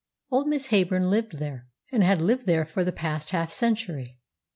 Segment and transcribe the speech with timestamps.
[0.31, 4.17] Old Miss Heyburn lived there, and had lived there for the past half century.